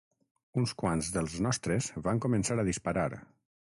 [0.61, 3.11] Uns quants dels nostres van començar a disparar